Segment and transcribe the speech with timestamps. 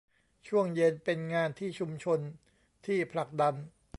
[0.47, 2.19] ช่วงเย็นเป็นงานที่ชุมชน
[2.85, 3.55] ที่ผลักดัน